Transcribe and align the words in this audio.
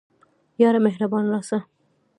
یاره 0.61 0.79
مهربانه 0.85 1.27
راسه 1.33 1.59